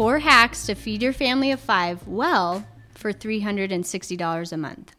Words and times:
Four 0.00 0.20
hacks 0.20 0.64
to 0.64 0.74
feed 0.74 1.02
your 1.02 1.12
family 1.12 1.50
of 1.50 1.60
five 1.60 2.08
well 2.08 2.66
for 2.94 3.12
$360 3.12 4.50
a 4.50 4.56
month. 4.56 4.96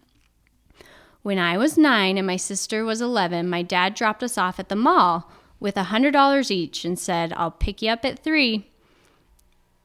When 1.24 1.40
I 1.40 1.58
was 1.58 1.76
nine 1.76 2.20
and 2.20 2.28
my 2.28 2.36
sister 2.36 2.86
was 2.86 3.02
11, 3.02 3.50
my 3.50 3.64
dad 3.64 3.96
dropped 3.96 4.22
us 4.22 4.38
off 4.38 4.60
at 4.60 4.70
the 4.70 4.76
mall 4.76 5.32
with 5.60 5.74
$100 5.74 6.52
each 6.52 6.86
and 6.86 7.00
said, 7.00 7.34
I'll 7.36 7.50
pick 7.50 7.82
you 7.82 7.90
up 7.90 8.06
at 8.06 8.20
three. 8.20 8.70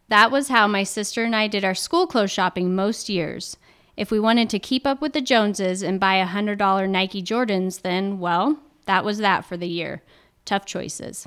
That 0.09 0.31
was 0.31 0.49
how 0.49 0.67
my 0.67 0.83
sister 0.83 1.25
and 1.25 1.35
I 1.35 1.47
did 1.47 1.65
our 1.65 1.75
school 1.75 2.07
clothes 2.07 2.31
shopping 2.31 2.75
most 2.75 3.09
years. 3.09 3.57
If 3.97 4.11
we 4.11 4.21
wanted 4.21 4.51
to 4.51 4.59
keep 4.59 4.87
up 4.87 5.01
with 5.01 5.15
the 5.15 5.23
Joneses 5.23 5.83
and 5.83 5.99
buy 5.99 6.17
a 6.17 6.27
$100 6.27 6.91
Nike 6.91 7.23
Jordans, 7.23 7.81
then, 7.81 8.19
well, 8.19 8.59
that 8.85 9.03
was 9.03 9.17
that 9.17 9.47
for 9.47 9.57
the 9.57 9.67
year. 9.67 10.03
Tough 10.45 10.67
choices. 10.67 11.27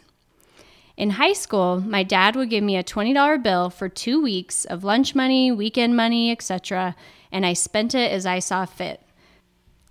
In 0.99 1.11
high 1.11 1.31
school, 1.31 1.79
my 1.79 2.03
dad 2.03 2.35
would 2.35 2.49
give 2.49 2.61
me 2.61 2.75
a 2.75 2.83
$20 2.83 3.41
bill 3.41 3.69
for 3.69 3.87
two 3.87 4.21
weeks 4.21 4.65
of 4.65 4.83
lunch 4.83 5.15
money, 5.15 5.49
weekend 5.49 5.95
money, 5.95 6.29
etc., 6.29 6.93
and 7.31 7.45
I 7.45 7.53
spent 7.53 7.95
it 7.95 8.11
as 8.11 8.25
I 8.25 8.39
saw 8.39 8.65
fit. 8.65 9.01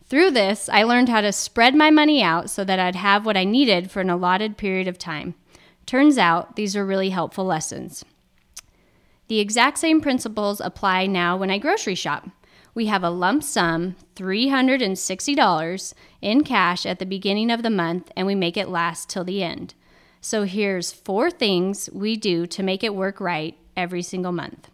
Through 0.05 0.33
this, 0.33 0.69
I 0.69 0.83
learned 0.83 1.09
how 1.09 1.23
to 1.23 1.33
spread 1.33 1.75
my 1.75 1.91
money 1.91 2.23
out 2.23 2.51
so 2.51 2.63
that 2.63 2.79
I'd 2.79 2.95
have 2.95 3.25
what 3.25 3.39
I 3.39 3.45
needed 3.45 3.91
for 3.91 4.03
an 4.03 4.11
allotted 4.11 4.59
period 4.59 4.87
of 4.87 4.99
time. 4.99 5.35
Turns 5.87 6.19
out 6.19 6.57
these 6.57 6.77
are 6.77 6.85
really 6.85 7.09
helpful 7.09 7.47
lessons. 7.47 8.05
The 9.29 9.41
exact 9.41 9.79
same 9.79 10.03
principles 10.03 10.61
apply 10.61 11.07
now 11.07 11.39
when 11.39 11.51
I 11.51 11.57
grocery 11.57 11.95
shop. 11.95 12.29
We 12.75 12.85
have 12.85 13.03
a 13.03 13.09
lump 13.09 13.45
sum, 13.45 13.97
$360 14.15 15.95
in 16.21 16.45
cash 16.45 16.85
at 16.85 16.99
the 16.99 17.07
beginning 17.07 17.51
of 17.51 17.63
the 17.63 17.71
month, 17.71 18.13
and 18.15 18.27
we 18.27 18.35
make 18.35 18.59
it 18.59 18.69
last 18.69 19.09
till 19.09 19.25
the 19.25 19.43
end. 19.43 19.73
So 20.21 20.45
here's 20.45 20.93
four 20.93 21.31
things 21.31 21.89
we 21.93 22.17
do 22.17 22.47
to 22.49 22.63
make 22.63 22.83
it 22.83 22.95
work 22.95 23.21
right 23.21 23.57
every 23.77 24.03
single 24.03 24.33
month. 24.33 24.71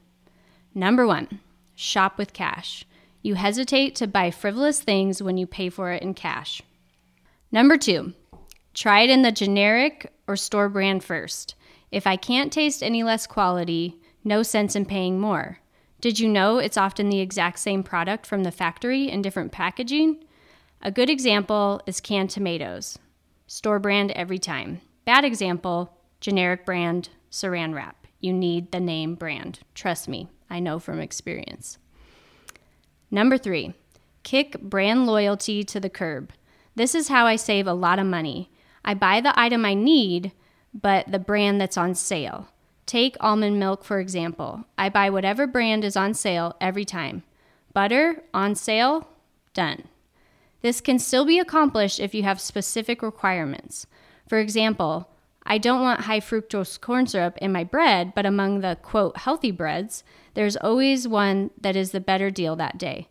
Number 0.75 1.07
one, 1.07 1.41
shop 1.75 2.19
with 2.19 2.33
cash. 2.33 2.85
You 3.23 3.35
hesitate 3.35 3.95
to 3.97 4.07
buy 4.07 4.31
frivolous 4.31 4.81
things 4.81 5.23
when 5.23 5.37
you 5.37 5.47
pay 5.47 5.69
for 5.69 5.93
it 5.93 6.03
in 6.03 6.15
cash. 6.15 6.63
Number 7.53 7.77
two, 7.77 8.15
try 8.73 9.03
it 9.03 9.11
in 9.11 9.23
the 9.23 9.33
generic 9.33 10.13
or 10.27 10.37
store 10.37 10.69
brand 10.69 11.05
first. 11.05 11.55
If 11.91 12.07
I 12.07 12.17
can't 12.17 12.53
taste 12.53 12.83
any 12.83 13.03
less 13.03 13.27
quality, 13.27 13.97
no 14.25 14.43
sense 14.43 14.75
in 14.75 14.87
paying 14.87 15.21
more. 15.21 15.59
Did 16.01 16.19
you 16.19 16.29
know 16.29 16.59
it's 16.59 16.77
often 16.77 17.09
the 17.09 17.21
exact 17.21 17.59
same 17.61 17.83
product 17.83 18.27
from 18.27 18.43
the 18.43 18.51
factory 18.51 19.09
in 19.09 19.23
different 19.23 19.53
packaging? 19.53 20.25
A 20.83 20.91
good 20.91 21.09
example 21.09 21.81
is 21.87 22.01
canned 22.01 22.31
tomatoes. 22.31 22.99
Store 23.47 23.79
brand 23.79 24.11
every 24.11 24.39
time. 24.39 24.81
Bad 25.05 25.25
example, 25.25 25.97
generic 26.21 26.65
brand, 26.65 27.11
saran 27.31 27.75
wrap. 27.75 28.07
You 28.21 28.33
need 28.33 28.73
the 28.73 28.81
name 28.81 29.15
brand. 29.15 29.61
Trust 29.75 30.09
me, 30.09 30.29
I 30.49 30.61
know 30.61 30.79
from 30.79 30.99
experience. 31.01 31.79
Number 33.11 33.37
three, 33.37 33.75
kick 34.23 34.59
brand 34.61 35.07
loyalty 35.07 35.63
to 35.65 35.79
the 35.79 35.91
curb. 35.91 36.33
This 36.75 36.95
is 36.95 37.09
how 37.09 37.27
I 37.27 37.37
save 37.37 37.67
a 37.67 37.75
lot 37.75 37.99
of 37.99 38.07
money. 38.07 38.51
I 38.85 38.95
buy 38.95 39.21
the 39.21 39.39
item 39.39 39.65
I 39.65 39.75
need, 39.75 40.33
but 40.73 41.11
the 41.11 41.19
brand 41.19 41.61
that's 41.61 41.77
on 41.77 41.95
sale. 41.95 42.49
Take 42.87 43.17
almond 43.21 43.59
milk, 43.59 43.85
for 43.85 44.01
example. 44.01 44.65
I 44.77 44.89
buy 44.89 45.11
whatever 45.11 45.47
brand 45.47 45.85
is 45.85 45.97
on 45.97 46.15
sale 46.15 46.57
every 46.61 46.85
time. 46.85 47.23
Butter, 47.73 48.23
on 48.33 48.55
sale, 48.55 49.09
done. 49.53 49.85
This 50.63 50.81
can 50.81 50.99
still 50.99 51.25
be 51.25 51.39
accomplished 51.39 52.01
if 52.01 52.15
you 52.15 52.23
have 52.23 52.41
specific 52.41 53.03
requirements. 53.03 53.87
For 54.29 54.39
example, 54.39 55.09
I 55.47 55.59
don't 55.59 55.83
want 55.83 56.03
high 56.03 56.21
fructose 56.21 56.81
corn 56.81 57.07
syrup 57.07 57.37
in 57.39 57.53
my 57.53 57.65
bread, 57.65 58.13
but 58.15 58.25
among 58.25 58.61
the 58.61 58.79
quote 58.83 59.19
healthy 59.19 59.51
breads, 59.51 60.03
there's 60.35 60.57
always 60.57 61.07
one 61.07 61.51
that 61.61 61.77
is 61.77 61.91
the 61.91 62.01
better 62.01 62.31
deal 62.31 62.57
that 62.57 62.79
day. 62.79 63.09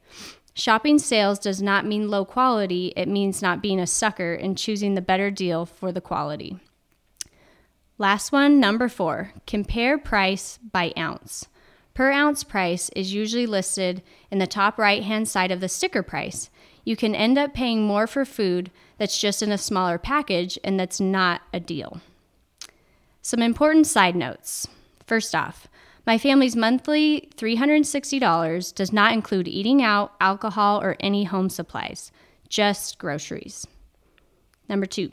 Shopping 0.55 0.99
sales 0.99 1.39
does 1.39 1.61
not 1.61 1.85
mean 1.85 2.09
low 2.09 2.25
quality, 2.25 2.93
it 2.95 3.07
means 3.07 3.41
not 3.41 3.61
being 3.61 3.79
a 3.79 3.87
sucker 3.87 4.33
and 4.33 4.57
choosing 4.57 4.93
the 4.93 5.01
better 5.01 5.31
deal 5.31 5.65
for 5.65 5.91
the 5.91 6.01
quality. 6.01 6.57
Last 7.97 8.31
one, 8.31 8.59
number 8.59 8.89
four 8.89 9.33
compare 9.45 9.97
price 9.97 10.59
by 10.71 10.93
ounce. 10.97 11.47
Per 11.93 12.11
ounce 12.11 12.43
price 12.43 12.89
is 12.95 13.13
usually 13.13 13.45
listed 13.45 14.01
in 14.31 14.39
the 14.39 14.47
top 14.47 14.79
right 14.79 15.03
hand 15.03 15.27
side 15.27 15.51
of 15.51 15.59
the 15.59 15.69
sticker 15.69 16.01
price. 16.01 16.49
You 16.83 16.95
can 16.95 17.15
end 17.15 17.37
up 17.37 17.53
paying 17.53 17.83
more 17.83 18.07
for 18.07 18.25
food 18.25 18.71
that's 18.97 19.19
just 19.19 19.41
in 19.41 19.51
a 19.51 19.57
smaller 19.57 19.97
package 19.97 20.59
and 20.63 20.79
that's 20.79 20.99
not 20.99 21.41
a 21.53 21.59
deal. 21.59 22.01
Some 23.21 23.41
important 23.41 23.87
side 23.87 24.15
notes. 24.15 24.67
First 25.07 25.33
off, 25.33 25.67
my 26.05 26.17
family's 26.17 26.55
monthly 26.55 27.29
$360 27.37 28.75
does 28.75 28.91
not 28.91 29.13
include 29.13 29.47
eating 29.47 29.81
out, 29.81 30.13
alcohol, 30.19 30.81
or 30.81 30.97
any 30.99 31.23
home 31.23 31.49
supplies, 31.49 32.11
just 32.49 32.97
groceries. 32.97 33.65
Number 34.67 34.85
two, 34.85 35.11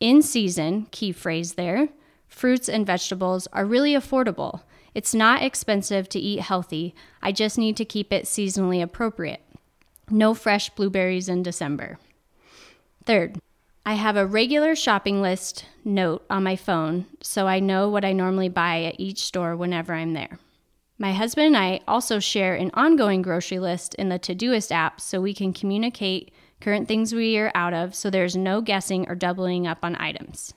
in 0.00 0.22
season, 0.22 0.86
key 0.90 1.12
phrase 1.12 1.54
there, 1.54 1.88
fruits 2.26 2.68
and 2.68 2.86
vegetables 2.86 3.46
are 3.52 3.64
really 3.64 3.94
affordable. 3.94 4.62
It's 4.94 5.14
not 5.14 5.42
expensive 5.42 6.08
to 6.10 6.18
eat 6.18 6.40
healthy, 6.40 6.94
I 7.22 7.30
just 7.30 7.58
need 7.58 7.76
to 7.76 7.84
keep 7.84 8.12
it 8.12 8.24
seasonally 8.24 8.82
appropriate. 8.82 9.42
No 10.10 10.34
fresh 10.34 10.70
blueberries 10.70 11.28
in 11.28 11.42
December. 11.42 11.98
Third, 13.04 13.38
I 13.84 13.94
have 13.94 14.16
a 14.16 14.26
regular 14.26 14.74
shopping 14.74 15.22
list 15.22 15.64
note 15.84 16.24
on 16.28 16.42
my 16.42 16.56
phone 16.56 17.06
so 17.22 17.46
I 17.46 17.60
know 17.60 17.88
what 17.88 18.04
I 18.04 18.12
normally 18.12 18.48
buy 18.48 18.84
at 18.84 19.00
each 19.00 19.24
store 19.24 19.56
whenever 19.56 19.94
I'm 19.94 20.12
there. 20.12 20.38
My 20.98 21.12
husband 21.12 21.46
and 21.46 21.56
I 21.56 21.80
also 21.86 22.18
share 22.18 22.54
an 22.54 22.70
ongoing 22.74 23.22
grocery 23.22 23.58
list 23.58 23.94
in 23.94 24.08
the 24.08 24.18
Todoist 24.18 24.72
app 24.72 25.00
so 25.00 25.20
we 25.20 25.32
can 25.32 25.52
communicate 25.52 26.32
current 26.60 26.88
things 26.88 27.14
we 27.14 27.38
are 27.38 27.52
out 27.54 27.72
of 27.72 27.94
so 27.94 28.10
there's 28.10 28.36
no 28.36 28.60
guessing 28.60 29.08
or 29.08 29.14
doubling 29.14 29.66
up 29.66 29.78
on 29.82 29.94
items. 29.96 30.54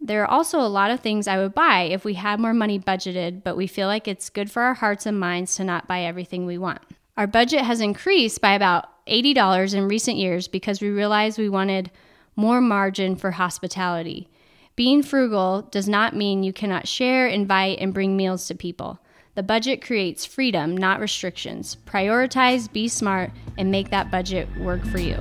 There 0.00 0.22
are 0.22 0.30
also 0.30 0.60
a 0.60 0.68
lot 0.68 0.90
of 0.90 1.00
things 1.00 1.26
I 1.26 1.38
would 1.38 1.54
buy 1.54 1.82
if 1.82 2.04
we 2.04 2.14
had 2.14 2.40
more 2.40 2.52
money 2.52 2.78
budgeted, 2.78 3.42
but 3.42 3.56
we 3.56 3.66
feel 3.66 3.88
like 3.88 4.06
it's 4.06 4.28
good 4.28 4.50
for 4.50 4.62
our 4.62 4.74
hearts 4.74 5.06
and 5.06 5.18
minds 5.18 5.54
to 5.56 5.64
not 5.64 5.88
buy 5.88 6.02
everything 6.02 6.44
we 6.44 6.58
want. 6.58 6.82
Our 7.16 7.26
budget 7.26 7.62
has 7.62 7.80
increased 7.80 8.42
by 8.42 8.52
about 8.52 8.90
$80 9.06 9.72
in 9.72 9.88
recent 9.88 10.18
years 10.18 10.48
because 10.48 10.82
we 10.82 10.90
realized 10.90 11.38
we 11.38 11.48
wanted 11.48 11.90
more 12.36 12.60
margin 12.60 13.16
for 13.16 13.30
hospitality. 13.30 14.28
Being 14.74 15.02
frugal 15.02 15.62
does 15.62 15.88
not 15.88 16.14
mean 16.14 16.42
you 16.42 16.52
cannot 16.52 16.86
share, 16.86 17.26
invite, 17.26 17.78
and 17.78 17.94
bring 17.94 18.18
meals 18.18 18.46
to 18.48 18.54
people. 18.54 18.98
The 19.34 19.42
budget 19.42 19.80
creates 19.80 20.26
freedom, 20.26 20.76
not 20.76 21.00
restrictions. 21.00 21.78
Prioritize, 21.86 22.70
be 22.70 22.86
smart, 22.86 23.30
and 23.56 23.70
make 23.70 23.88
that 23.88 24.10
budget 24.10 24.46
work 24.58 24.84
for 24.84 24.98
you. 24.98 25.18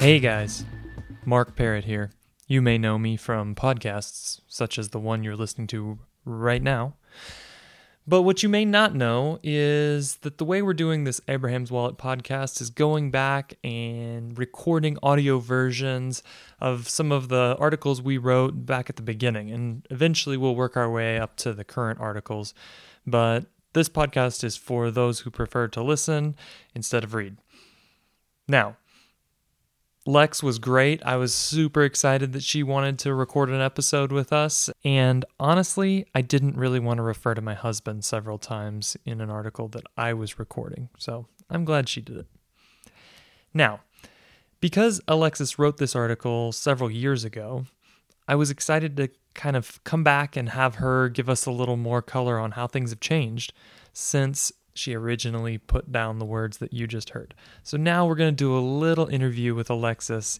Hey 0.00 0.18
guys, 0.18 0.64
Mark 1.24 1.54
Parrott 1.54 1.84
here. 1.84 2.10
You 2.48 2.62
may 2.62 2.78
know 2.78 2.96
me 2.96 3.16
from 3.16 3.56
podcasts 3.56 4.40
such 4.46 4.78
as 4.78 4.90
the 4.90 5.00
one 5.00 5.24
you're 5.24 5.34
listening 5.34 5.66
to 5.68 5.98
right 6.24 6.62
now. 6.62 6.94
But 8.06 8.22
what 8.22 8.44
you 8.44 8.48
may 8.48 8.64
not 8.64 8.94
know 8.94 9.40
is 9.42 10.18
that 10.18 10.38
the 10.38 10.44
way 10.44 10.62
we're 10.62 10.72
doing 10.74 11.02
this 11.02 11.20
Abraham's 11.26 11.72
Wallet 11.72 11.98
podcast 11.98 12.60
is 12.60 12.70
going 12.70 13.10
back 13.10 13.54
and 13.64 14.38
recording 14.38 14.96
audio 15.02 15.40
versions 15.40 16.22
of 16.60 16.88
some 16.88 17.10
of 17.10 17.30
the 17.30 17.56
articles 17.58 18.00
we 18.00 18.16
wrote 18.16 18.64
back 18.64 18.88
at 18.88 18.94
the 18.94 19.02
beginning. 19.02 19.50
And 19.50 19.84
eventually 19.90 20.36
we'll 20.36 20.54
work 20.54 20.76
our 20.76 20.88
way 20.88 21.18
up 21.18 21.34
to 21.38 21.52
the 21.52 21.64
current 21.64 21.98
articles. 21.98 22.54
But 23.04 23.46
this 23.72 23.88
podcast 23.88 24.44
is 24.44 24.56
for 24.56 24.92
those 24.92 25.20
who 25.20 25.30
prefer 25.32 25.66
to 25.66 25.82
listen 25.82 26.36
instead 26.76 27.02
of 27.02 27.12
read. 27.12 27.38
Now, 28.46 28.76
Lex 30.06 30.40
was 30.40 30.60
great. 30.60 31.02
I 31.04 31.16
was 31.16 31.34
super 31.34 31.82
excited 31.82 32.32
that 32.32 32.44
she 32.44 32.62
wanted 32.62 32.96
to 33.00 33.12
record 33.12 33.50
an 33.50 33.60
episode 33.60 34.12
with 34.12 34.32
us. 34.32 34.70
And 34.84 35.24
honestly, 35.40 36.06
I 36.14 36.20
didn't 36.20 36.56
really 36.56 36.78
want 36.78 36.98
to 36.98 37.02
refer 37.02 37.34
to 37.34 37.40
my 37.40 37.54
husband 37.54 38.04
several 38.04 38.38
times 38.38 38.96
in 39.04 39.20
an 39.20 39.30
article 39.30 39.66
that 39.68 39.82
I 39.96 40.14
was 40.14 40.38
recording. 40.38 40.90
So 40.96 41.26
I'm 41.50 41.64
glad 41.64 41.88
she 41.88 42.00
did 42.00 42.18
it. 42.18 42.26
Now, 43.52 43.80
because 44.60 45.00
Alexis 45.08 45.58
wrote 45.58 45.78
this 45.78 45.96
article 45.96 46.52
several 46.52 46.90
years 46.90 47.24
ago, 47.24 47.66
I 48.28 48.36
was 48.36 48.48
excited 48.50 48.96
to 48.98 49.08
kind 49.34 49.56
of 49.56 49.82
come 49.82 50.04
back 50.04 50.36
and 50.36 50.50
have 50.50 50.76
her 50.76 51.08
give 51.08 51.28
us 51.28 51.46
a 51.46 51.50
little 51.50 51.76
more 51.76 52.00
color 52.00 52.38
on 52.38 52.52
how 52.52 52.68
things 52.68 52.90
have 52.90 53.00
changed 53.00 53.52
since 53.92 54.52
she 54.78 54.94
originally 54.94 55.58
put 55.58 55.90
down 55.90 56.18
the 56.18 56.24
words 56.24 56.58
that 56.58 56.72
you 56.72 56.86
just 56.86 57.10
heard. 57.10 57.34
So 57.62 57.76
now 57.76 58.06
we're 58.06 58.14
going 58.14 58.32
to 58.32 58.36
do 58.36 58.56
a 58.56 58.60
little 58.60 59.06
interview 59.06 59.54
with 59.54 59.70
Alexis 59.70 60.38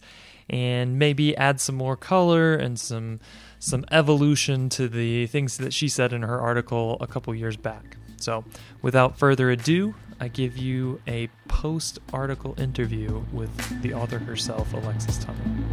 and 0.49 0.97
maybe 0.97 1.35
add 1.35 1.59
some 1.59 1.75
more 1.75 1.97
color 1.97 2.55
and 2.55 2.79
some 2.79 3.19
some 3.59 3.83
evolution 3.91 4.69
to 4.69 4.87
the 4.87 5.27
things 5.27 5.57
that 5.57 5.73
she 5.73 5.87
said 5.89 6.13
in 6.13 6.21
her 6.21 6.39
article 6.39 6.97
a 7.01 7.07
couple 7.07 7.33
years 7.33 7.57
back. 7.57 7.97
So, 8.17 8.45
without 8.81 9.17
further 9.17 9.49
ado, 9.51 9.95
I 10.19 10.27
give 10.27 10.57
you 10.57 11.01
a 11.07 11.29
post 11.47 11.99
article 12.11 12.55
interview 12.59 13.23
with 13.31 13.81
the 13.81 13.93
author 13.93 14.19
herself, 14.19 14.73
Alexis 14.73 15.17
Tunnell. 15.19 15.66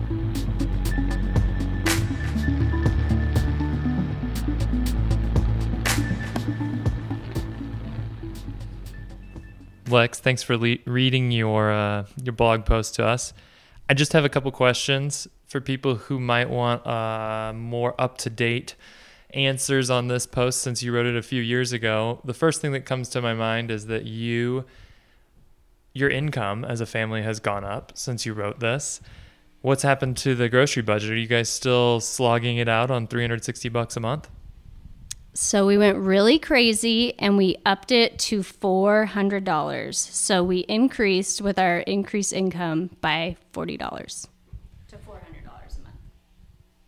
Lex, 9.89 10.19
thanks 10.19 10.43
for 10.43 10.57
le- 10.57 10.79
reading 10.87 11.31
your 11.31 11.71
uh, 11.71 12.07
your 12.23 12.33
blog 12.33 12.65
post 12.65 12.95
to 12.97 13.07
us. 13.07 13.33
I 13.89 13.95
just 13.95 14.13
have 14.15 14.25
a 14.25 14.29
couple 14.29 14.51
questions 14.51 15.29
for 15.47 15.61
people 15.61 15.95
who 15.97 16.19
might 16.19 16.49
want 16.49 16.87
uh, 16.87 17.53
more 17.55 17.95
up 18.01 18.17
to 18.19 18.31
date 18.31 18.75
answers 19.31 19.91
on 19.91 20.09
this 20.09 20.27
post 20.27 20.63
since 20.63 20.83
you 20.83 20.95
wrote 20.95 21.07
it 21.07 21.17
a 21.17 21.23
few 21.23 21.43
years 21.43 21.73
ago. 21.73 22.21
The 22.25 22.35
first 22.35 22.61
thing 22.61 22.73
that 22.73 22.87
comes 22.87 23.09
to 23.11 23.21
my 23.21 23.35
mind 23.35 23.71
is 23.71 23.87
that 23.87 24.05
you 24.05 24.65
your 25.93 26.11
income 26.11 26.65
as 26.65 26.81
a 26.81 26.87
family 26.87 27.23
has 27.23 27.39
gone 27.39 27.65
up 27.65 27.93
since 27.95 28.27
you 28.27 28.33
wrote 28.33 28.61
this. 28.61 29.01
What's 29.61 29.83
happened 29.83 30.17
to 30.19 30.35
the 30.35 30.49
grocery 30.49 30.83
budget? 30.83 31.11
Are 31.11 31.17
you 31.17 31.29
guys 31.29 31.49
still 31.49 32.01
slogging 32.01 32.57
it 32.57 32.69
out 32.69 32.91
on 32.91 33.07
360 33.07 33.69
bucks 33.69 33.97
a 33.97 34.01
month? 34.01 34.29
So 35.37 35.67
we 35.67 35.77
went 35.77 35.99
really 35.99 36.39
crazy 36.39 37.19
and 37.19 37.37
we 37.37 37.57
upped 37.67 37.91
it 37.91 38.19
to 38.21 38.41
$400. 38.41 39.95
So 39.95 40.45
we 40.45 40.61
increased 40.61 41.43
with 41.43 41.59
our 41.59 41.79
increased 41.81 42.33
income 42.33 42.91
by 43.01 43.37
$40 43.53 43.79
to 43.79 44.97
$400 44.97 44.97
a 44.97 45.83
month. 45.83 45.97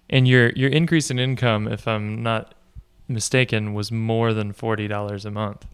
And 0.08 0.28
your 0.28 0.50
your 0.50 0.70
increase 0.70 1.10
in 1.10 1.18
income, 1.18 1.66
if 1.66 1.88
I'm 1.88 2.22
not 2.22 2.54
mistaken, 3.08 3.74
was 3.74 3.90
more 3.90 4.32
than 4.32 4.52
forty 4.52 4.86
dollars 4.86 5.24
a 5.24 5.30
month. 5.32 5.66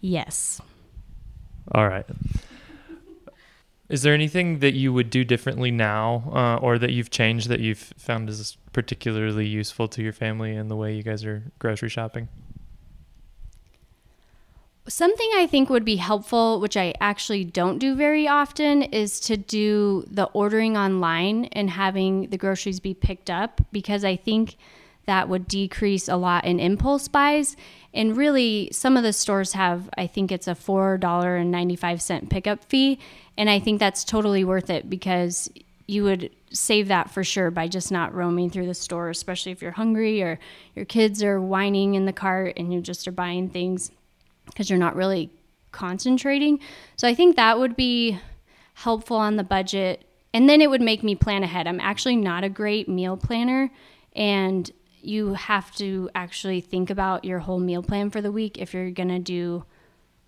Yes. 0.00 0.62
All 1.72 1.86
right. 1.86 2.06
Is 3.88 4.02
there 4.02 4.12
anything 4.12 4.58
that 4.58 4.74
you 4.74 4.92
would 4.92 5.08
do 5.08 5.24
differently 5.24 5.70
now, 5.70 6.30
uh, 6.34 6.56
or 6.62 6.78
that 6.78 6.90
you've 6.90 7.10
changed 7.10 7.48
that 7.48 7.60
you've 7.60 7.92
found 7.96 8.28
is 8.28 8.58
particularly 8.72 9.46
useful 9.46 9.88
to 9.88 10.02
your 10.02 10.12
family 10.12 10.54
in 10.54 10.68
the 10.68 10.76
way 10.76 10.94
you 10.94 11.02
guys 11.02 11.24
are 11.24 11.44
grocery 11.58 11.88
shopping? 11.88 12.28
Something 14.86 15.30
I 15.36 15.46
think 15.46 15.70
would 15.70 15.84
be 15.84 15.96
helpful, 15.96 16.60
which 16.60 16.76
I 16.76 16.94
actually 17.00 17.44
don't 17.44 17.78
do 17.78 17.94
very 17.94 18.28
often, 18.28 18.82
is 18.82 19.20
to 19.20 19.36
do 19.36 20.04
the 20.10 20.24
ordering 20.24 20.76
online 20.76 21.46
and 21.46 21.70
having 21.70 22.28
the 22.28 22.38
groceries 22.38 22.80
be 22.80 22.94
picked 22.94 23.30
up 23.30 23.60
because 23.72 24.04
I 24.04 24.16
think 24.16 24.56
that 25.06 25.28
would 25.28 25.48
decrease 25.48 26.08
a 26.08 26.16
lot 26.16 26.44
in 26.44 26.60
impulse 26.60 27.08
buys. 27.08 27.56
And 27.98 28.16
really, 28.16 28.68
some 28.70 28.96
of 28.96 29.02
the 29.02 29.12
stores 29.12 29.54
have, 29.54 29.90
I 29.98 30.06
think 30.06 30.30
it's 30.30 30.46
a 30.46 30.54
$4.95 30.54 32.30
pickup 32.30 32.62
fee. 32.62 33.00
And 33.36 33.50
I 33.50 33.58
think 33.58 33.80
that's 33.80 34.04
totally 34.04 34.44
worth 34.44 34.70
it 34.70 34.88
because 34.88 35.50
you 35.88 36.04
would 36.04 36.30
save 36.52 36.86
that 36.88 37.10
for 37.10 37.24
sure 37.24 37.50
by 37.50 37.66
just 37.66 37.90
not 37.90 38.14
roaming 38.14 38.50
through 38.50 38.66
the 38.66 38.74
store, 38.74 39.10
especially 39.10 39.50
if 39.50 39.60
you're 39.60 39.72
hungry 39.72 40.22
or 40.22 40.38
your 40.76 40.84
kids 40.84 41.24
are 41.24 41.40
whining 41.40 41.96
in 41.96 42.06
the 42.06 42.12
cart 42.12 42.52
and 42.56 42.72
you 42.72 42.80
just 42.80 43.08
are 43.08 43.12
buying 43.12 43.48
things 43.48 43.90
because 44.46 44.70
you're 44.70 44.78
not 44.78 44.94
really 44.94 45.28
concentrating. 45.72 46.60
So 46.94 47.08
I 47.08 47.16
think 47.16 47.34
that 47.34 47.58
would 47.58 47.74
be 47.74 48.20
helpful 48.74 49.16
on 49.16 49.34
the 49.34 49.42
budget. 49.42 50.04
And 50.32 50.48
then 50.48 50.60
it 50.60 50.70
would 50.70 50.82
make 50.82 51.02
me 51.02 51.16
plan 51.16 51.42
ahead. 51.42 51.66
I'm 51.66 51.80
actually 51.80 52.14
not 52.14 52.44
a 52.44 52.48
great 52.48 52.88
meal 52.88 53.16
planner. 53.16 53.72
And 54.14 54.70
you 55.08 55.32
have 55.34 55.74
to 55.76 56.10
actually 56.14 56.60
think 56.60 56.90
about 56.90 57.24
your 57.24 57.38
whole 57.38 57.58
meal 57.58 57.82
plan 57.82 58.10
for 58.10 58.20
the 58.20 58.30
week 58.30 58.58
if 58.58 58.74
you're 58.74 58.90
going 58.90 59.08
to 59.08 59.18
do 59.18 59.64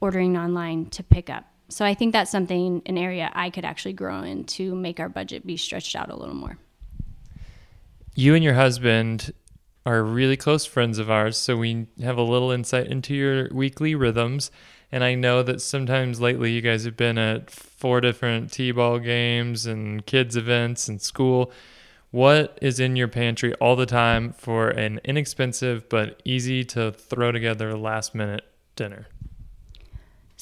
ordering 0.01 0.39
online 0.39 0.87
to 0.87 1.03
pick 1.03 1.29
up. 1.29 1.45
So 1.69 1.85
I 1.85 1.95
think 1.95 2.13
that's 2.13 2.31
something, 2.31 2.83
an 2.87 2.97
area 2.97 3.31
I 3.35 3.51
could 3.51 3.65
actually 3.65 3.93
grow 3.93 4.23
in 4.23 4.45
to 4.45 4.75
make 4.75 4.99
our 4.99 5.11
budget 5.11 5.47
be 5.47 5.57
stretched 5.57 5.95
out 5.95 6.11
a 6.11 6.17
little 6.17 6.35
more. 6.35 6.59
You 8.15 8.35
and 8.35 8.43
your 8.43 8.55
husband 8.55 9.33
are 9.85 10.03
really 10.03 10.37
close 10.37 10.65
friends 10.65 10.99
of 10.99 11.11
ours, 11.11 11.37
so 11.37 11.57
we 11.57 11.87
have 12.03 12.17
a 12.17 12.23
little 12.23 12.51
insight 12.51 12.87
into 12.87 13.15
your 13.15 13.49
weekly 13.53 13.95
rhythms. 13.95 14.51
And 14.91 15.05
I 15.05 15.15
know 15.15 15.43
that 15.43 15.61
sometimes 15.61 16.21
lately 16.21 16.53
you 16.53 16.61
guys 16.61 16.85
have 16.85 16.97
been 16.97 17.19
at 17.19 17.51
four 17.51 18.01
different 18.01 18.51
T 18.51 18.73
ball 18.73 18.99
games 18.99 19.67
and 19.67 20.05
kids' 20.05 20.37
events 20.37 20.89
and 20.89 21.01
school. 21.01 21.53
What 22.11 22.59
is 22.61 22.81
in 22.81 22.97
your 22.97 23.09
pantry 23.09 23.55
all 23.55 23.77
the 23.77 23.87
time 23.87 24.33
for 24.33 24.69
an 24.69 25.01
inexpensive 25.05 25.89
but 25.89 26.21
easy 26.25 26.65
to 26.65 26.91
throw 26.91 27.31
together 27.31 27.77
last 27.77 28.15
minute 28.15 28.45
dinner? 28.75 29.07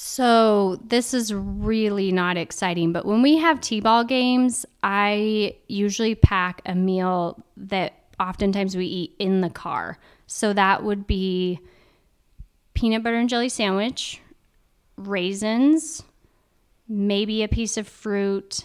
So, 0.01 0.79
this 0.81 1.13
is 1.13 1.33
really 1.33 2.11
not 2.13 2.37
exciting, 2.37 2.93
but 2.93 3.05
when 3.05 3.21
we 3.21 3.37
have 3.37 3.59
T 3.59 3.81
ball 3.81 4.05
games, 4.05 4.65
I 4.81 5.57
usually 5.67 6.15
pack 6.15 6.61
a 6.65 6.73
meal 6.73 7.43
that 7.57 7.95
oftentimes 8.17 8.77
we 8.77 8.85
eat 8.85 9.15
in 9.19 9.41
the 9.41 9.49
car. 9.49 9.99
So, 10.25 10.53
that 10.53 10.83
would 10.83 11.05
be 11.05 11.59
peanut 12.73 13.03
butter 13.03 13.17
and 13.17 13.27
jelly 13.27 13.49
sandwich, 13.49 14.21
raisins, 14.95 16.01
maybe 16.87 17.43
a 17.43 17.49
piece 17.49 17.75
of 17.75 17.85
fruit, 17.85 18.63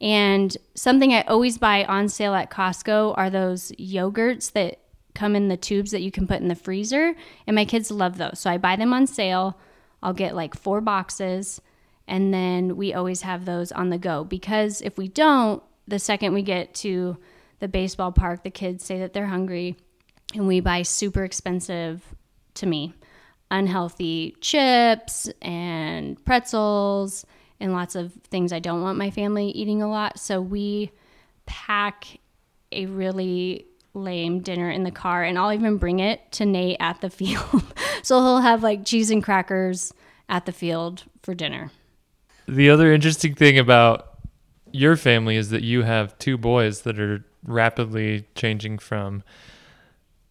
and 0.00 0.56
something 0.74 1.12
I 1.12 1.22
always 1.22 1.58
buy 1.58 1.84
on 1.84 2.08
sale 2.08 2.34
at 2.34 2.50
Costco 2.50 3.14
are 3.16 3.30
those 3.30 3.72
yogurts 3.72 4.52
that 4.52 4.80
come 5.14 5.34
in 5.34 5.48
the 5.48 5.56
tubes 5.56 5.90
that 5.90 6.02
you 6.02 6.12
can 6.12 6.26
put 6.26 6.40
in 6.40 6.48
the 6.48 6.54
freezer. 6.54 7.14
And 7.46 7.56
my 7.56 7.64
kids 7.64 7.90
love 7.90 8.18
those. 8.18 8.38
So 8.38 8.50
I 8.50 8.58
buy 8.58 8.76
them 8.76 8.92
on 8.92 9.06
sale. 9.06 9.58
I'll 10.02 10.12
get 10.12 10.36
like 10.36 10.54
four 10.54 10.80
boxes. 10.80 11.60
And 12.06 12.32
then 12.32 12.76
we 12.76 12.94
always 12.94 13.22
have 13.22 13.44
those 13.44 13.72
on 13.72 13.90
the 13.90 13.98
go 13.98 14.24
because 14.24 14.80
if 14.80 14.96
we 14.96 15.08
don't, 15.08 15.62
the 15.88 15.98
second 15.98 16.32
we 16.32 16.42
get 16.42 16.74
to 16.76 17.18
the 17.58 17.68
baseball 17.68 18.12
park, 18.12 18.44
the 18.44 18.50
kids 18.50 18.84
say 18.84 19.00
that 19.00 19.12
they're 19.12 19.26
hungry 19.26 19.76
and 20.34 20.46
we 20.46 20.60
buy 20.60 20.82
super 20.82 21.24
expensive, 21.24 22.04
to 22.54 22.66
me, 22.66 22.94
unhealthy 23.50 24.36
chips 24.40 25.28
and 25.42 26.22
pretzels 26.24 27.26
and 27.60 27.72
lots 27.72 27.94
of 27.94 28.12
things 28.30 28.52
I 28.52 28.58
don't 28.58 28.82
want 28.82 28.98
my 28.98 29.10
family 29.10 29.48
eating 29.48 29.82
a 29.82 29.90
lot. 29.90 30.18
So 30.18 30.40
we 30.40 30.90
pack 31.46 32.18
a 32.72 32.86
really 32.86 33.66
lame 33.94 34.40
dinner 34.40 34.70
in 34.70 34.84
the 34.84 34.90
car 34.90 35.24
and 35.24 35.38
I'll 35.38 35.52
even 35.52 35.76
bring 35.76 35.98
it 35.98 36.30
to 36.32 36.46
Nate 36.46 36.76
at 36.80 37.00
the 37.00 37.10
field. 37.10 37.64
so 38.02 38.20
he'll 38.20 38.40
have 38.40 38.62
like 38.62 38.84
cheese 38.84 39.10
and 39.10 39.22
crackers 39.22 39.92
at 40.28 40.46
the 40.46 40.52
field 40.52 41.04
for 41.22 41.34
dinner. 41.34 41.70
The 42.46 42.70
other 42.70 42.92
interesting 42.92 43.34
thing 43.34 43.58
about 43.58 44.18
your 44.72 44.96
family 44.96 45.36
is 45.36 45.50
that 45.50 45.62
you 45.62 45.82
have 45.82 46.18
two 46.18 46.38
boys 46.38 46.82
that 46.82 46.98
are 46.98 47.24
rapidly 47.42 48.26
changing 48.34 48.78
from 48.78 49.22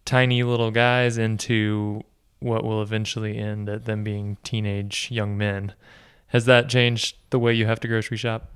tiny 0.05 0.43
little 0.43 0.71
guys 0.71 1.17
into 1.17 2.03
what 2.39 2.63
will 2.63 2.81
eventually 2.81 3.37
end 3.37 3.67
at 3.67 3.85
them 3.85 4.03
being 4.03 4.37
teenage 4.43 5.09
young 5.11 5.37
men. 5.37 5.73
Has 6.27 6.45
that 6.45 6.69
changed 6.69 7.15
the 7.29 7.39
way 7.39 7.53
you 7.53 7.65
have 7.65 7.79
to 7.81 7.87
grocery 7.87 8.17
shop? 8.17 8.49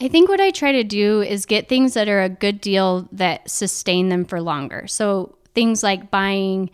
I 0.00 0.08
think 0.08 0.28
what 0.28 0.40
I 0.40 0.50
try 0.50 0.72
to 0.72 0.84
do 0.84 1.22
is 1.22 1.44
get 1.44 1.68
things 1.68 1.94
that 1.94 2.08
are 2.08 2.22
a 2.22 2.28
good 2.28 2.60
deal 2.60 3.08
that 3.10 3.50
sustain 3.50 4.08
them 4.08 4.24
for 4.24 4.40
longer. 4.40 4.86
So 4.86 5.36
things 5.54 5.82
like 5.82 6.10
buying 6.10 6.70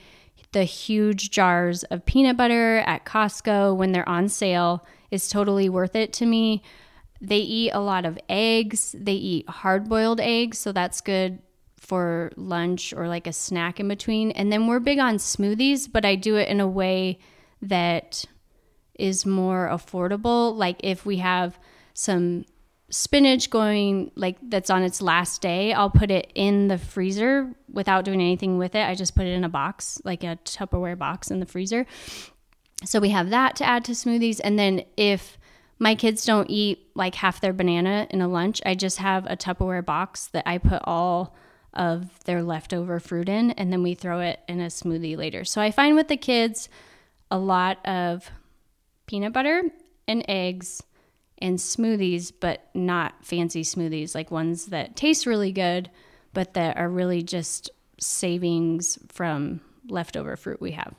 the 0.52 0.64
huge 0.64 1.30
jars 1.30 1.84
of 1.84 2.04
peanut 2.06 2.36
butter 2.36 2.78
at 2.78 3.04
Costco 3.04 3.76
when 3.76 3.92
they're 3.92 4.08
on 4.08 4.28
sale 4.28 4.86
is 5.10 5.28
totally 5.28 5.68
worth 5.68 5.96
it 5.96 6.12
to 6.14 6.26
me. 6.26 6.62
They 7.20 7.38
eat 7.38 7.70
a 7.70 7.80
lot 7.80 8.04
of 8.04 8.18
eggs, 8.28 8.94
they 8.98 9.14
eat 9.14 9.48
hard 9.48 9.88
boiled 9.88 10.20
eggs, 10.20 10.58
so 10.58 10.72
that's 10.72 11.00
good 11.00 11.40
for 11.78 12.30
lunch 12.36 12.92
or 12.92 13.08
like 13.08 13.26
a 13.26 13.32
snack 13.32 13.80
in 13.80 13.88
between. 13.88 14.30
And 14.32 14.52
then 14.52 14.66
we're 14.66 14.80
big 14.80 14.98
on 14.98 15.16
smoothies, 15.16 15.88
but 15.90 16.04
I 16.04 16.14
do 16.14 16.36
it 16.36 16.48
in 16.48 16.60
a 16.60 16.68
way 16.68 17.18
that 17.62 18.24
is 18.94 19.26
more 19.26 19.68
affordable. 19.70 20.54
Like 20.56 20.76
if 20.80 21.04
we 21.04 21.18
have 21.18 21.58
some 21.94 22.44
spinach 22.90 23.50
going 23.50 24.12
like 24.14 24.36
that's 24.48 24.70
on 24.70 24.82
its 24.82 25.02
last 25.02 25.40
day, 25.40 25.72
I'll 25.72 25.90
put 25.90 26.10
it 26.10 26.30
in 26.34 26.68
the 26.68 26.78
freezer 26.78 27.52
without 27.72 28.04
doing 28.04 28.20
anything 28.20 28.58
with 28.58 28.74
it. 28.74 28.86
I 28.86 28.94
just 28.94 29.14
put 29.14 29.26
it 29.26 29.32
in 29.32 29.44
a 29.44 29.48
box, 29.48 30.00
like 30.04 30.22
a 30.22 30.38
Tupperware 30.44 30.98
box 30.98 31.30
in 31.30 31.40
the 31.40 31.46
freezer. 31.46 31.86
So 32.84 33.00
we 33.00 33.10
have 33.10 33.30
that 33.30 33.56
to 33.56 33.64
add 33.64 33.84
to 33.86 33.92
smoothies. 33.92 34.40
And 34.42 34.58
then 34.58 34.84
if 34.96 35.38
my 35.78 35.94
kids 35.94 36.24
don't 36.24 36.48
eat 36.50 36.90
like 36.94 37.16
half 37.16 37.40
their 37.40 37.52
banana 37.52 38.06
in 38.10 38.20
a 38.20 38.28
lunch, 38.28 38.60
I 38.64 38.74
just 38.74 38.98
have 38.98 39.26
a 39.26 39.36
Tupperware 39.36 39.84
box 39.84 40.28
that 40.28 40.46
I 40.46 40.58
put 40.58 40.82
all 40.84 41.34
of 41.72 42.22
their 42.24 42.42
leftover 42.42 43.00
fruit 43.00 43.28
in 43.28 43.50
and 43.52 43.72
then 43.72 43.82
we 43.82 43.94
throw 43.94 44.20
it 44.20 44.40
in 44.46 44.60
a 44.60 44.66
smoothie 44.66 45.16
later. 45.16 45.44
So 45.44 45.60
I 45.60 45.72
find 45.72 45.96
with 45.96 46.08
the 46.08 46.16
kids 46.16 46.68
a 47.30 47.38
lot 47.38 47.84
of 47.84 48.30
peanut 49.06 49.32
butter 49.32 49.62
and 50.06 50.24
eggs 50.28 50.82
and 51.38 51.58
smoothies, 51.58 52.32
but 52.38 52.68
not 52.74 53.24
fancy 53.24 53.62
smoothies, 53.62 54.14
like 54.14 54.30
ones 54.30 54.66
that 54.66 54.96
taste 54.96 55.26
really 55.26 55.52
good, 55.52 55.90
but 56.32 56.54
that 56.54 56.76
are 56.76 56.88
really 56.88 57.22
just 57.22 57.70
savings 57.98 58.98
from 59.08 59.60
leftover 59.88 60.36
fruit 60.36 60.60
we 60.60 60.72
have. 60.72 60.94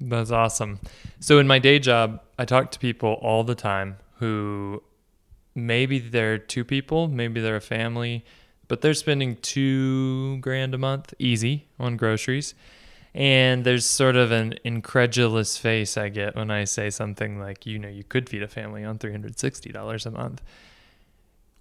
That's 0.00 0.30
awesome. 0.30 0.80
So 1.20 1.38
in 1.38 1.46
my 1.46 1.58
day 1.58 1.78
job, 1.78 2.20
I 2.38 2.44
talk 2.44 2.70
to 2.72 2.78
people 2.78 3.18
all 3.20 3.44
the 3.44 3.54
time 3.54 3.96
who 4.16 4.82
maybe 5.54 5.98
they're 5.98 6.38
two 6.38 6.64
people, 6.64 7.08
maybe 7.08 7.40
they're 7.40 7.56
a 7.56 7.60
family, 7.60 8.24
but 8.68 8.80
they're 8.80 8.94
spending 8.94 9.36
two 9.36 10.38
grand 10.38 10.74
a 10.74 10.78
month 10.78 11.12
easy 11.18 11.66
on 11.78 11.96
groceries. 11.96 12.54
And 13.14 13.64
there's 13.64 13.86
sort 13.86 14.16
of 14.16 14.30
an 14.30 14.54
incredulous 14.62 15.56
face 15.56 15.96
I 15.96 16.10
get 16.10 16.36
when 16.36 16.50
I 16.50 16.64
say 16.64 16.90
something 16.90 17.40
like, 17.40 17.66
you 17.66 17.78
know, 17.78 17.88
you 17.88 18.04
could 18.04 18.28
feed 18.28 18.42
a 18.42 18.48
family 18.48 18.84
on 18.84 18.98
$360 18.98 20.06
a 20.06 20.10
month. 20.10 20.42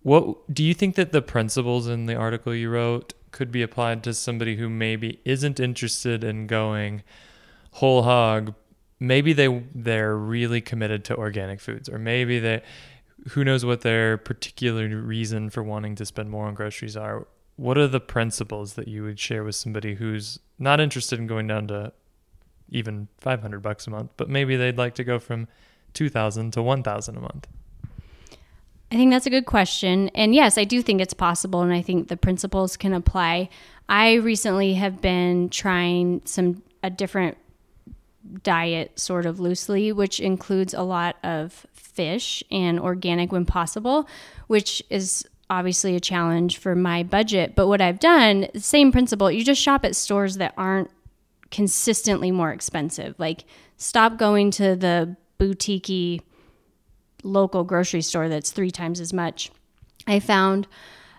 What 0.01 0.53
do 0.53 0.63
you 0.63 0.73
think 0.73 0.95
that 0.95 1.11
the 1.11 1.21
principles 1.21 1.87
in 1.87 2.05
the 2.05 2.15
article 2.15 2.53
you 2.53 2.69
wrote 2.69 3.13
could 3.31 3.51
be 3.51 3.61
applied 3.61 4.03
to 4.03 4.13
somebody 4.13 4.55
who 4.55 4.69
maybe 4.69 5.19
isn't 5.25 5.59
interested 5.59 6.23
in 6.23 6.47
going 6.47 7.03
whole 7.71 8.03
hog? 8.03 8.53
Maybe 8.99 9.33
they 9.33 9.63
they're 9.73 10.15
really 10.15 10.61
committed 10.61 11.03
to 11.05 11.17
organic 11.17 11.59
foods, 11.59 11.89
or 11.89 11.97
maybe 11.97 12.39
they 12.39 12.61
who 13.29 13.43
knows 13.43 13.65
what 13.65 13.81
their 13.81 14.17
particular 14.17 14.87
reason 14.87 15.49
for 15.49 15.63
wanting 15.63 15.95
to 15.95 16.05
spend 16.05 16.29
more 16.29 16.47
on 16.47 16.53
groceries 16.53 16.95
are. 16.95 17.27
What 17.59 17.77
are 17.77 17.89
the 17.89 17.99
principles 17.99 18.75
that 18.75 18.87
you 18.87 19.03
would 19.03 19.19
share 19.19 19.43
with 19.43 19.53
somebody 19.53 19.95
who's 19.95 20.39
not 20.57 20.79
interested 20.79 21.19
in 21.19 21.27
going 21.27 21.47
down 21.47 21.67
to 21.67 21.91
even 22.69 23.09
500 23.17 23.59
bucks 23.59 23.85
a 23.85 23.89
month, 23.89 24.11
but 24.15 24.29
maybe 24.29 24.55
they'd 24.55 24.77
like 24.77 24.95
to 24.95 25.03
go 25.03 25.19
from 25.19 25.49
2000 25.93 26.53
to 26.53 26.61
1000 26.61 27.17
a 27.17 27.19
month? 27.19 27.47
I 28.89 28.95
think 28.95 29.11
that's 29.11 29.25
a 29.25 29.29
good 29.29 29.45
question. 29.45 30.07
And 30.15 30.33
yes, 30.33 30.57
I 30.57 30.63
do 30.63 30.81
think 30.81 31.01
it's 31.01 31.13
possible 31.13 31.61
and 31.61 31.73
I 31.73 31.81
think 31.81 32.07
the 32.07 32.15
principles 32.15 32.77
can 32.77 32.93
apply. 32.93 33.49
I 33.89 34.13
recently 34.13 34.75
have 34.75 35.01
been 35.01 35.49
trying 35.49 36.21
some 36.23 36.63
a 36.81 36.89
different 36.89 37.37
diet 38.41 38.97
sort 38.97 39.25
of 39.25 39.41
loosely, 39.41 39.91
which 39.91 40.21
includes 40.21 40.73
a 40.73 40.83
lot 40.83 41.17
of 41.23 41.67
fish 41.73 42.41
and 42.51 42.79
organic 42.79 43.33
when 43.33 43.43
possible, 43.43 44.07
which 44.47 44.81
is 44.89 45.27
obviously 45.49 45.95
a 45.95 45.99
challenge 45.99 46.57
for 46.57 46.75
my 46.75 47.03
budget. 47.03 47.55
But 47.55 47.67
what 47.67 47.81
I've 47.81 47.99
done, 47.99 48.47
same 48.55 48.91
principle, 48.91 49.31
you 49.31 49.43
just 49.43 49.61
shop 49.61 49.83
at 49.83 49.95
stores 49.95 50.35
that 50.35 50.53
aren't 50.57 50.91
consistently 51.51 52.31
more 52.31 52.51
expensive. 52.51 53.15
Like 53.17 53.45
stop 53.77 54.17
going 54.17 54.51
to 54.51 54.75
the 54.75 55.15
boutique 55.37 56.23
local 57.23 57.63
grocery 57.63 58.01
store 58.01 58.29
that's 58.29 58.51
three 58.51 58.71
times 58.71 58.99
as 58.99 59.13
much. 59.13 59.51
I 60.07 60.19
found 60.19 60.67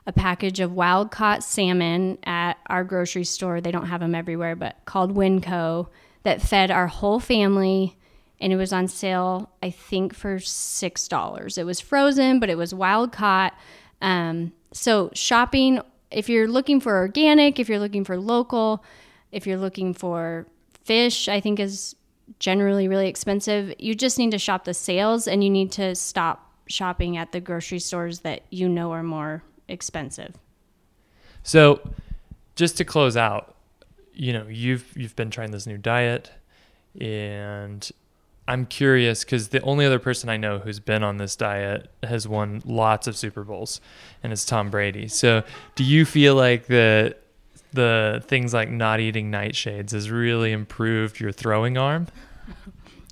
a 0.07 0.13
package 0.13 0.61
of 0.61 0.73
wild 0.73 1.11
caught 1.11 1.45
salmon 1.45 2.19
at 2.25 2.59
our 2.69 2.85
grocery 2.85 3.25
store. 3.25 3.61
They 3.61 3.71
don't 3.71 3.87
have 3.87 4.01
them 4.01 4.15
everywhere, 4.15 4.57
but 4.57 4.77
called 4.85 5.15
Winco 5.15 5.89
that 6.23 6.43
fed 6.43 6.71
our 6.71 6.87
whole 6.87 7.21
family 7.21 7.97
and 8.41 8.53
it 8.53 8.57
was 8.57 8.73
on 8.73 8.89
sale 8.89 9.51
i 9.63 9.71
think 9.71 10.15
for 10.15 10.39
six 10.39 11.09
dollars 11.09 11.59
it 11.59 11.67
was 11.67 11.81
frozen 11.81 12.41
but 12.41 12.51
it 12.51 12.57
was 12.57 12.75
wild 12.75 13.13
caught 13.13 13.55
um, 14.01 14.53
so 14.73 15.11
shopping 15.15 15.81
if 16.11 16.29
you're 16.29 16.49
looking 16.49 16.81
for 16.81 16.97
organic 16.97 17.59
if 17.59 17.69
you're 17.69 17.79
looking 17.79 18.05
for 18.05 18.17
local 18.17 18.85
if 19.33 19.47
you're 19.47 19.59
looking 19.59 19.95
for 19.95 20.47
fish 20.85 21.29
i 21.29 21.41
think 21.41 21.61
is 21.61 21.95
generally 22.39 22.89
really 22.89 23.09
expensive. 23.09 23.75
You 23.79 23.95
just 23.95 24.19
need 24.19 24.31
to 24.31 24.39
shop 24.39 24.65
the 24.65 24.75
sales 24.75 25.27
and 25.27 25.43
you 25.43 25.51
need 25.51 25.73
to 25.73 25.95
stop 25.95 26.53
shopping 26.69 27.17
at 27.17 27.33
the 27.33 27.41
grocery 27.41 27.81
stores 27.81 28.21
that 28.21 28.43
you 28.51 28.69
know 28.69 28.93
are 28.93 29.03
more 29.03 29.43
expensive. 29.69 30.37
So 31.43 31.81
just 32.55 32.77
to 32.77 32.85
close 32.85 33.17
out 33.17 33.57
you 34.13 34.33
know 34.33 34.47
you've 34.49 34.93
you've 34.97 35.17
been 35.17 35.31
trying 35.31 35.51
this 35.51 35.67
new 35.67 35.79
diet 35.79 36.31
and 37.01 37.91
I'm 38.51 38.67
curious 38.67 39.23
because 39.23 39.51
the 39.51 39.61
only 39.63 39.87
other 39.87 40.01
person 40.01 40.29
I 40.29 40.37
know 40.37 40.59
who's 40.59 40.81
been 40.81 41.05
on 41.05 41.19
this 41.19 41.37
diet 41.37 41.89
has 42.03 42.27
won 42.27 42.63
lots 42.65 43.07
of 43.07 43.17
Super 43.17 43.45
Bowls, 43.45 43.81
and 44.25 44.33
it's 44.33 44.45
Tom 44.45 44.71
Brady. 44.71 45.07
So, 45.07 45.45
do 45.77 45.85
you 45.85 46.05
feel 46.05 46.35
like 46.35 46.67
the 46.67 47.15
the 47.73 48.25
things 48.27 48.53
like 48.53 48.69
not 48.69 48.99
eating 48.99 49.31
nightshades 49.31 49.93
has 49.93 50.11
really 50.11 50.51
improved 50.51 51.21
your 51.21 51.31
throwing 51.31 51.79
arm? 51.79 52.09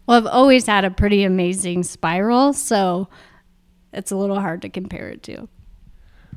Well, 0.07 0.17
I've 0.17 0.27
always 0.27 0.67
had 0.67 0.85
a 0.85 0.91
pretty 0.91 1.23
amazing 1.23 1.85
spiral, 1.85 2.53
so 2.53 3.09
it's 3.93 4.11
a 4.11 4.17
little 4.17 4.41
hard 4.41 4.63
to 4.63 4.69
compare 4.69 5.09
it 5.09 5.23
to. 5.25 5.49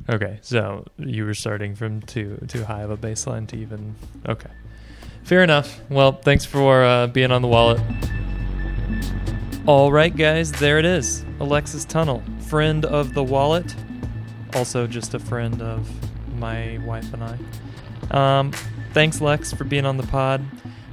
Okay, 0.10 0.38
so 0.42 0.86
you 0.98 1.26
were 1.26 1.34
starting 1.34 1.74
from 1.74 2.02
too 2.02 2.38
too 2.48 2.66
high 2.66 2.84
of 2.84 2.92
a 2.92 2.98
baseline 2.98 3.48
to 3.48 3.58
even 3.58 3.96
okay. 4.30 4.52
Fair 5.24 5.44
enough. 5.44 5.80
Well, 5.90 6.12
thanks 6.12 6.46
for 6.46 6.84
uh, 6.84 7.08
being 7.08 7.32
on 7.32 7.42
the 7.42 7.48
wallet. 7.48 7.82
All 9.68 9.92
right, 9.92 10.16
guys, 10.16 10.52
there 10.54 10.80
it 10.80 10.86
is. 10.86 11.24
Alexis 11.40 11.86
Tunnel, 11.86 12.24
friend 12.48 12.84
of 12.84 13.14
the 13.14 13.24
wallet, 13.24 13.76
also 14.56 14.88
just 14.88 15.14
a 15.14 15.20
friend 15.20 15.62
of 15.62 15.88
my 16.40 16.80
wife 16.80 17.14
and 17.14 17.24
I. 17.24 18.40
Um, 18.40 18.54
thanks, 18.94 19.22
Lex, 19.22 19.54
for 19.54 19.64
being 19.64 19.86
on 19.86 19.98
the 19.98 20.08
pod. 20.08 20.44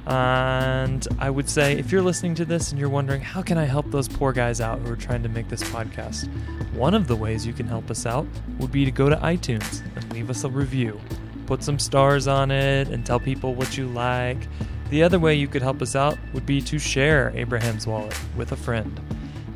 And 0.05 1.07
I 1.17 1.31
would 1.31 1.49
say 1.49 1.79
if 1.79 1.91
you're 1.91 2.03
listening 2.03 2.35
to 2.35 2.45
this 2.45 2.69
and 2.69 2.79
you're 2.79 2.89
wondering, 2.89 3.21
how 3.21 3.41
can 3.41 3.57
I 3.57 3.65
help 3.65 3.89
those 3.89 4.07
poor 4.07 4.31
guys 4.31 4.61
out 4.61 4.79
who 4.81 4.93
are 4.93 4.95
trying 4.95 5.23
to 5.23 5.29
make 5.29 5.49
this 5.49 5.63
podcast? 5.63 6.29
One 6.75 6.93
of 6.93 7.07
the 7.07 7.15
ways 7.15 7.47
you 7.47 7.53
can 7.53 7.67
help 7.67 7.89
us 7.89 8.05
out 8.05 8.27
would 8.59 8.71
be 8.71 8.85
to 8.85 8.91
go 8.91 9.09
to 9.09 9.15
iTunes 9.15 9.81
and 9.95 10.13
leave 10.13 10.29
us 10.29 10.43
a 10.43 10.49
review. 10.49 11.01
Put 11.47 11.63
some 11.63 11.79
stars 11.79 12.27
on 12.27 12.51
it 12.51 12.89
and 12.89 13.03
tell 13.03 13.19
people 13.19 13.55
what 13.55 13.79
you 13.79 13.87
like. 13.87 14.47
The 14.89 15.03
other 15.03 15.19
way 15.19 15.35
you 15.35 15.47
could 15.47 15.61
help 15.61 15.81
us 15.81 15.95
out 15.95 16.17
would 16.33 16.45
be 16.45 16.61
to 16.61 16.79
share 16.79 17.31
Abraham's 17.35 17.85
Wallet 17.85 18.17
with 18.35 18.51
a 18.51 18.55
friend. 18.55 18.99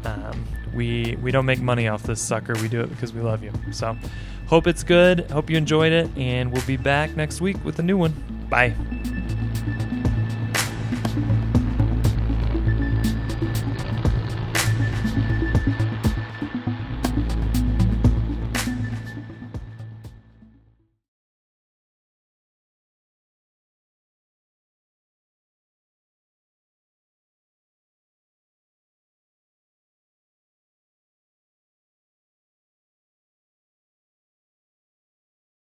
Um, 0.05 0.45
we 0.73 1.17
we 1.21 1.31
don't 1.31 1.45
make 1.45 1.59
money 1.59 1.87
off 1.87 2.03
this 2.03 2.21
sucker. 2.21 2.53
We 2.61 2.67
do 2.67 2.81
it 2.81 2.89
because 2.89 3.13
we 3.13 3.21
love 3.21 3.43
you. 3.43 3.51
So, 3.71 3.97
hope 4.47 4.67
it's 4.67 4.83
good. 4.83 5.29
Hope 5.31 5.49
you 5.49 5.57
enjoyed 5.57 5.91
it, 5.91 6.09
and 6.17 6.51
we'll 6.51 6.65
be 6.65 6.77
back 6.77 7.15
next 7.15 7.41
week 7.41 7.63
with 7.63 7.79
a 7.79 7.83
new 7.83 7.97
one. 7.97 8.13
Bye. 8.49 8.75